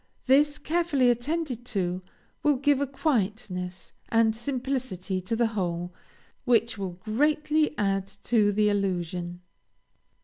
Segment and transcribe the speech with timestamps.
[0.25, 2.01] This, carefully attended to,
[2.41, 5.93] will give a quietness and simplicity to the whole,
[6.43, 9.41] which will greatly add to the illusion."